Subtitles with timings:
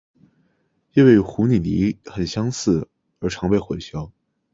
[0.95, 4.09] 因为与湖拟鲤很相似而常被混淆。